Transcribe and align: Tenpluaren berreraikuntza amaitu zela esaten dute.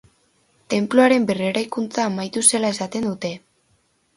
Tenpluaren 0.73 1.27
berreraikuntza 1.31 2.07
amaitu 2.13 2.43
zela 2.53 2.73
esaten 2.77 3.07
dute. 3.11 3.35